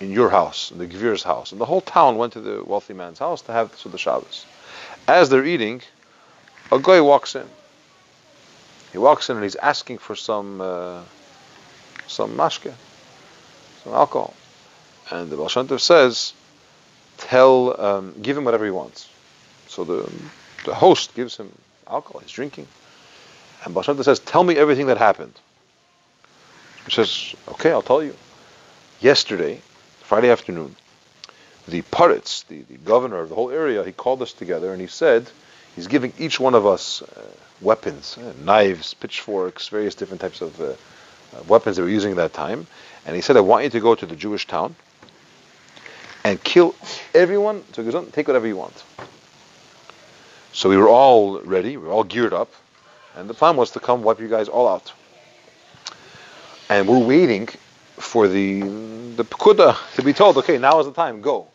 [0.00, 1.52] in your house, in the Gvir's house.
[1.52, 4.46] And the whole town went to the wealthy man's house to have the Shabbos.
[5.06, 5.82] As they're eating,
[6.72, 7.46] a guy walks in.
[8.92, 11.02] He walks in and he's asking for some uh,
[12.08, 12.72] some mashke,
[13.84, 14.34] some alcohol.
[15.10, 16.32] And the Baal says,
[17.18, 19.08] tell, um, give him whatever he wants.
[19.66, 20.12] So the,
[20.64, 21.50] the host gives him
[21.88, 22.66] alcohol, he's drinking.
[23.64, 25.34] And Baal says, tell me everything that happened.
[26.84, 28.14] He says, okay, I'll tell you.
[29.00, 29.60] Yesterday,
[30.00, 30.76] Friday afternoon,
[31.68, 34.86] the Paritz, the, the governor of the whole area, he called us together and he
[34.86, 35.28] said,
[35.76, 37.22] He's giving each one of us uh,
[37.60, 40.74] weapons, uh, knives, pitchforks, various different types of uh, uh,
[41.46, 42.66] weapons they were using at that time.
[43.06, 44.74] And he said, I want you to go to the Jewish town
[46.24, 46.74] and kill
[47.14, 47.64] everyone.
[47.72, 48.84] So he goes, take whatever you want.
[50.52, 52.52] So we were all ready, we were all geared up,
[53.16, 54.92] and the plan was to come wipe you guys all out.
[56.68, 57.48] And we're waiting
[57.96, 61.48] for the the pekuda to be told, okay, now is the time, go.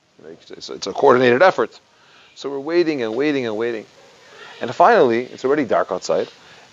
[0.50, 1.80] It's, it's a coordinated effort.
[2.36, 3.86] So we're waiting and waiting and waiting.
[4.62, 6.30] And finally, it's already dark outside,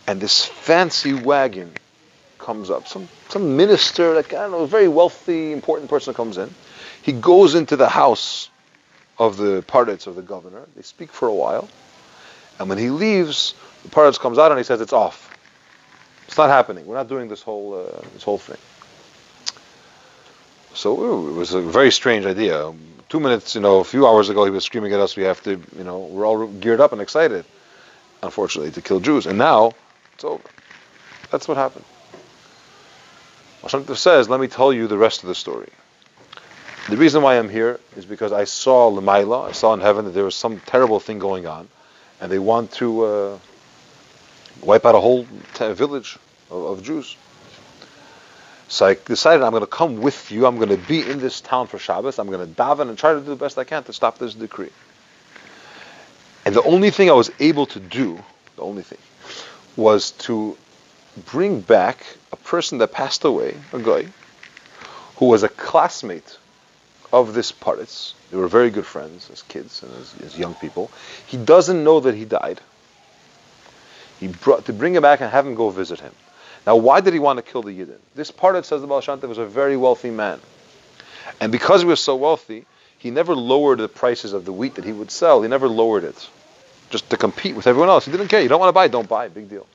[0.07, 1.73] and this fancy wagon
[2.39, 2.87] comes up.
[2.87, 6.53] Some some minister, like I don't know, a very wealthy, important person comes in.
[7.03, 8.49] He goes into the house
[9.19, 10.67] of the Paritz of the governor.
[10.77, 11.69] They speak for a while,
[12.59, 15.31] and when he leaves, the Paritz comes out and he says it's off.
[16.29, 16.87] It's not happening.
[16.87, 18.59] We're not doing this whole uh, this whole thing.
[20.75, 22.73] So it was a very strange idea.
[23.11, 25.17] Two minutes, you know, a few hours ago, he was screaming at us.
[25.17, 27.45] We have to, you know, we're all geared up and excited
[28.23, 29.27] unfortunately, to kill Jews.
[29.27, 29.73] And now
[30.15, 30.43] it's over.
[31.31, 31.85] That's what happened.
[33.63, 35.69] Hashem says, let me tell you the rest of the story.
[36.89, 40.13] The reason why I'm here is because I saw Lamaila, I saw in heaven that
[40.13, 41.69] there was some terrible thing going on,
[42.21, 43.39] and they want to uh,
[44.63, 46.19] wipe out a whole t- village
[46.51, 47.17] of, of, Jews.
[48.69, 50.47] So I decided I'm going to come with you.
[50.47, 52.19] I'm going to be in this town for Shabbos.
[52.19, 54.35] I'm going to daven and try to do the best I can to stop this
[54.35, 54.71] decree.
[56.45, 58.19] And the only thing I was able to do,
[58.57, 58.99] the only thing,
[59.77, 60.57] was to
[61.27, 64.07] bring back a person that passed away, a guy,
[65.17, 66.39] who was a classmate
[67.13, 68.15] of this Paritz.
[68.31, 70.91] They were very good friends as kids and as, as, young people.
[71.27, 72.61] He doesn't know that he died.
[74.19, 76.13] He brought to bring him back and have him go visit him.
[76.67, 77.99] Now, why did he want to kill the Yidden?
[78.15, 80.41] This Paritz, says the Baal was a very wealthy man.
[81.41, 82.65] And because he was so wealthy,
[82.99, 85.43] he never lowered the prices of the wheat that he would sell.
[85.43, 86.29] He never lowered it
[86.91, 88.05] just to compete with everyone else.
[88.05, 88.41] He didn't care.
[88.41, 89.29] You don't want to buy, don't buy.
[89.29, 89.67] Big deal.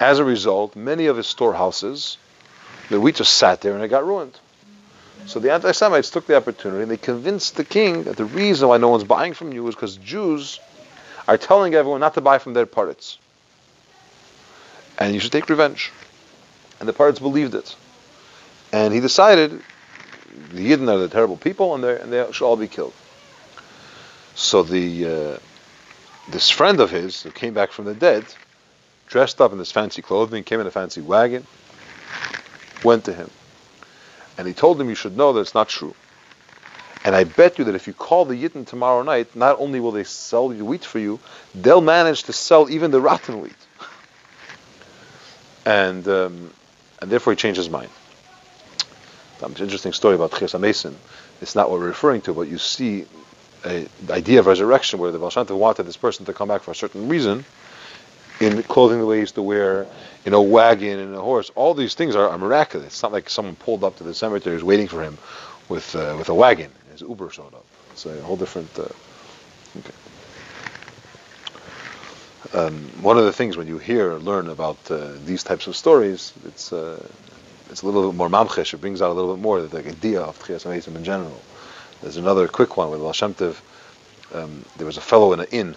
[0.00, 2.16] As a result, many of his storehouses,
[2.88, 4.38] the wheat just sat there and it got ruined.
[5.26, 8.76] So the anti-Semites took the opportunity and they convinced the king that the reason why
[8.76, 10.60] no one's buying from you is because Jews
[11.26, 13.16] are telling everyone not to buy from their Paritz.
[14.98, 15.92] And you should take revenge.
[16.78, 17.74] And the Paritz believed it.
[18.72, 19.62] And he decided
[20.52, 22.92] the Yidden are the terrible people and, they and they should all be killed.
[24.34, 25.38] So the uh,
[26.28, 28.24] this friend of his who came back from the dead,
[29.06, 31.46] dressed up in this fancy clothing, came in a fancy wagon,
[32.82, 33.30] went to him
[34.38, 35.94] and he told him, you should know that it's not true.
[37.04, 39.92] And I bet you that if you call the Yidden tomorrow night, not only will
[39.92, 41.20] they sell you wheat for you,
[41.54, 43.52] they'll manage to sell even the rotten wheat.
[45.66, 46.50] and um,
[47.00, 47.90] and therefore he changed his mind.
[49.42, 50.94] An interesting story about Tchias HaMesim.
[51.42, 53.04] It's not what we're referring to, but you see
[53.64, 56.70] a, the idea of resurrection where the Baal wanted this person to come back for
[56.70, 57.44] a certain reason,
[58.40, 59.86] in clothing the way he used to wear,
[60.24, 61.50] in a wagon and a horse.
[61.54, 62.88] All these things are, are, miraculous.
[62.88, 65.18] It's not like someone pulled up to the cemetery is waiting for him
[65.68, 66.70] with uh, with a wagon.
[66.92, 67.64] His Uber showed up.
[67.92, 68.70] It's a whole different.
[68.78, 68.88] Uh,
[69.78, 69.94] okay.
[72.52, 75.76] Um, one of the things when you hear or learn about uh, these types of
[75.76, 77.02] stories, it's uh,
[77.70, 78.74] it's a little bit more mamchesh.
[78.74, 81.40] It brings out a little bit more the idea of Tchias HaMesim in general.
[82.00, 83.56] There's another quick one with Baal Shem Tov.
[84.32, 85.76] Um, there was a fellow in an inn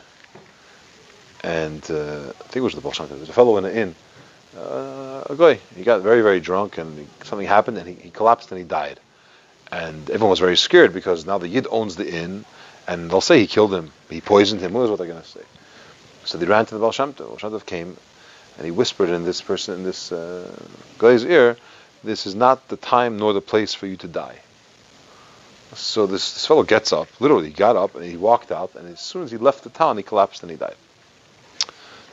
[1.47, 3.07] and uh, I think it was the Tov.
[3.07, 3.95] There was a fellow in an inn,
[4.57, 5.53] uh, a guy.
[5.77, 8.65] He got very, very drunk, and he, something happened, and he, he, collapsed and he
[8.65, 8.99] died.
[9.71, 12.43] And everyone was very scared because now the Yid owns the inn,
[12.85, 14.73] and they'll say he killed him, he poisoned him.
[14.73, 15.45] What is what they're going to say?
[16.25, 17.13] So they ran to the Baal Shem
[17.65, 17.95] came,
[18.57, 20.51] and he whispered in this person, in this uh,
[20.97, 21.55] guy's ear,
[22.03, 24.39] "This is not the time nor the place for you to die."
[25.75, 28.85] So this, this fellow gets up, literally, he got up and he walked out, and
[28.91, 30.75] as soon as he left the town, he collapsed and he died.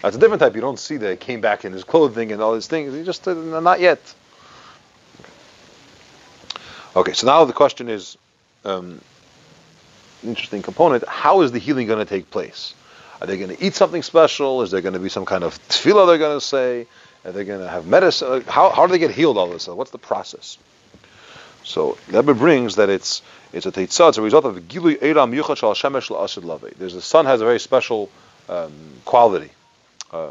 [0.04, 0.54] That's a different type.
[0.54, 2.92] You don't see that came back in his clothing and all these things.
[2.92, 4.00] He just uh, not yet.
[6.94, 8.18] Okay, so now the question is,
[8.66, 9.00] um,
[10.22, 11.08] interesting component.
[11.08, 12.74] How is the healing going to take place?
[13.22, 14.60] Are they going to eat something special?
[14.60, 16.86] Is there going to be some kind of tefillah they're going to say?
[17.24, 18.42] Are they going to have medicine?
[18.42, 19.68] How, how do they get healed all this?
[19.68, 20.58] What's the process?
[21.62, 23.22] So Rebbe brings that it's
[23.54, 27.00] it's a teitzah, it's a result of gilui eram yuchad shal shemesh la'asid There's the
[27.00, 28.10] sun has a very special
[28.50, 28.70] um,
[29.06, 29.50] quality
[30.14, 30.30] uh,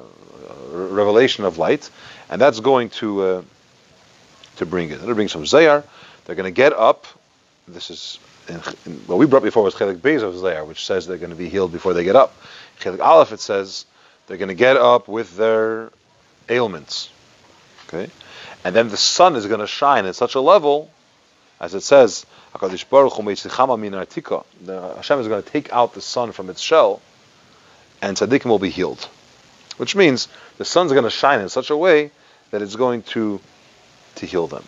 [0.72, 1.90] revelation of light,
[2.30, 3.42] and that's going to uh,
[4.56, 5.02] to bring it.
[5.02, 5.84] It'll bring some Zohar.
[6.26, 7.06] They're going to get up.
[7.68, 11.06] This is in, in, what we brought before was chelik beis of Zohar, which says
[11.06, 12.34] they're going to be healed before they get up.
[12.80, 13.86] Chelik aleph it says
[14.28, 15.92] they're going to get up with their
[16.50, 17.10] ailments.
[17.88, 18.10] Okay,
[18.64, 20.90] and then the sun is going to shine at such a level,
[21.60, 22.86] as it says, Hakadosh
[24.96, 27.02] Hashem is going to take out the sun from its shell,
[28.02, 29.10] and tzaddikim will be healed
[29.78, 32.12] which means the sun's going to shine in such a way
[32.52, 33.40] that it's going to
[34.16, 34.64] to heal them.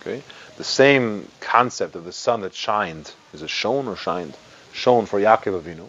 [0.00, 0.22] Okay,
[0.56, 4.36] the same concept of the sun that shined is it shone or shined?
[4.72, 5.88] Shone for Yaakov Avinu,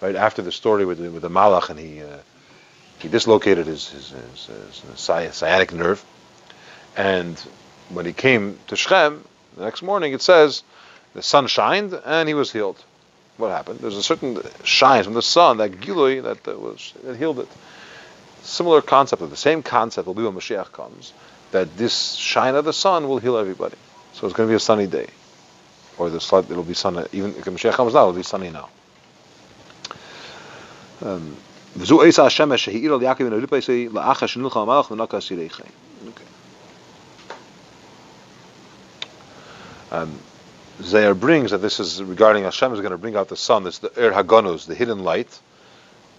[0.00, 2.18] right after the story with the, with the Malach and he uh,
[2.98, 6.04] he dislocated his his, his, his sciatic nerve,
[6.96, 7.38] and
[7.88, 9.24] when he came to Shechem
[9.56, 10.62] the next morning, it says
[11.14, 12.82] the sun shined and he was healed.
[13.36, 13.80] What happened?
[13.80, 17.48] There's a certain shine from the sun, that gilui that uh, was that healed it.
[18.42, 21.12] Similar concept, the same concept will be when Mashiach comes,
[21.52, 23.76] that this shine of the sun will heal everybody.
[24.12, 25.06] So it's going to be a sunny day,
[25.96, 27.06] or the sun, it'll be sunny.
[27.12, 28.68] Even if Mashiach comes now, it'll be sunny now.
[31.02, 31.36] Um,
[39.90, 40.18] um,
[40.84, 43.78] Zohar brings that this is regarding Hashem is going to bring out the sun, it's
[43.78, 45.38] the Er Haganus, the hidden light,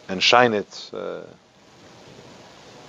[0.10, 1.22] and shine it uh,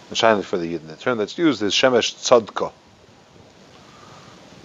[0.09, 0.89] and shine it for the Yidden.
[0.89, 2.72] The term that's used is Shemesh Tzedakah.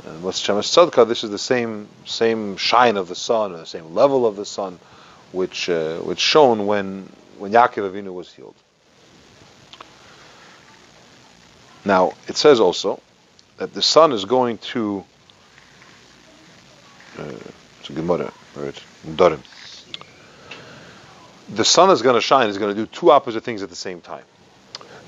[0.06, 1.08] And what's Shemesh Tzedakah?
[1.08, 4.46] This is the same same shine of the sun, or the same level of the
[4.46, 4.80] sun,
[5.32, 8.56] which uh, which shone when when Yaakov Avinu was healed.
[11.86, 13.02] Now it says also
[13.58, 15.06] that the sun is going to.
[17.20, 17.34] Uh,
[17.80, 18.84] it's a Gemara, right?
[19.06, 19.42] Dorim.
[21.54, 22.50] The sun is going to shine.
[22.50, 24.24] Is going to do two opposite things at the same time.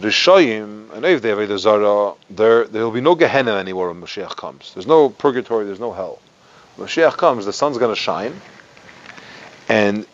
[0.01, 4.35] Rishayim, and if they have Zara, there there will be no Gehenna anymore when Mashiach
[4.35, 4.73] comes.
[4.73, 5.65] There's no purgatory.
[5.65, 6.19] There's no hell.
[6.75, 8.33] When Mashiach comes, the sun's going to shine,
[9.69, 10.05] and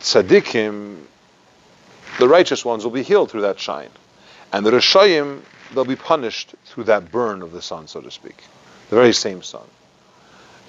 [0.00, 0.98] tzaddikim,
[2.18, 3.90] the righteous ones, will be healed through that shine,
[4.52, 5.42] and the Rishayim,
[5.74, 8.42] they'll be punished through that burn of the sun, so to speak,
[8.88, 9.66] the very same sun.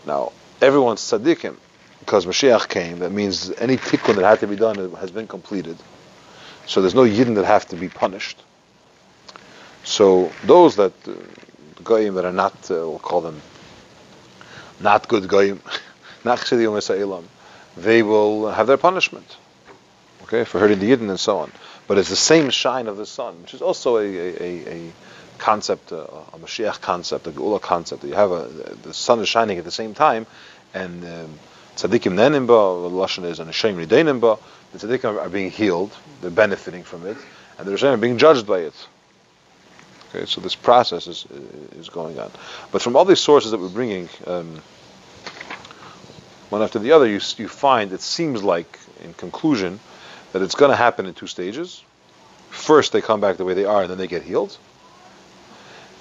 [0.05, 1.55] Now, everyone's tzaddikim
[1.99, 2.99] because Mashiach came.
[2.99, 5.77] That means any tikkun that had to be done has been completed.
[6.65, 8.41] So there's no yidden that have to be punished.
[9.83, 11.13] So those that uh,
[11.83, 13.41] goyim that are not, uh, we'll call them
[14.79, 15.61] not good goyim,
[16.23, 17.23] not chassidim
[17.77, 19.37] they will have their punishment.
[20.23, 21.51] Okay, for hurting the yidden and so on.
[21.87, 24.91] But it's the same shine of the sun, which is also a, a, a
[25.41, 28.03] concept, a, a Mashiach concept, a Geula concept.
[28.03, 28.47] You have a
[28.83, 30.25] the sun is shining at the same time,
[30.73, 31.39] and um,
[31.75, 34.39] tzaddikim nenimba, the lashon is and Hashem ridenimba.
[34.71, 37.17] The tzaddikim are being healed, they're benefiting from it,
[37.57, 38.87] and the Rishonim are being judged by it.
[40.13, 41.25] Okay, so this process is
[41.75, 42.31] is going on.
[42.71, 44.61] But from all these sources that we're bringing, um,
[46.49, 49.79] one after the other, you you find it seems like, in conclusion,
[50.33, 51.83] that it's going to happen in two stages.
[52.49, 54.57] First, they come back the way they are, and then they get healed.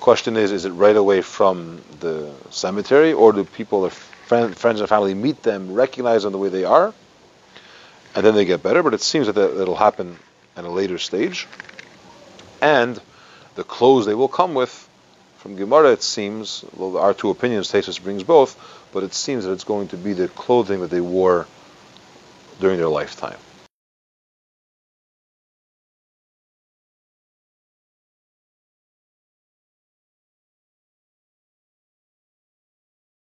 [0.00, 4.80] Question is, is it right away from the cemetery, or do people, their friend, friends
[4.80, 6.94] and family, meet them, recognize them the way they are,
[8.14, 8.82] and then they get better?
[8.82, 10.18] But it seems that that'll happen
[10.56, 11.46] at a later stage.
[12.62, 13.00] And
[13.56, 14.88] the clothes they will come with.
[15.38, 18.58] From Gemara, it seems, well, our two opinions, Tesis brings both,
[18.92, 21.46] but it seems that it's going to be the clothing that they wore
[22.58, 23.38] during their lifetime.